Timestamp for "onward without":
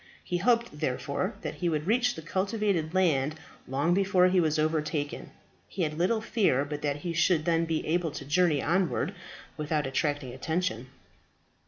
8.63-9.85